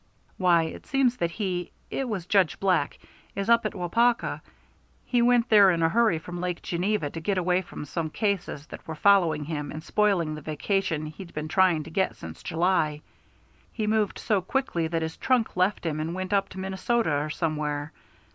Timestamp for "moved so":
13.85-14.41